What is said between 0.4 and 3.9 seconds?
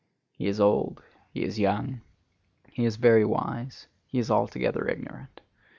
is old, he is young, he is very wise,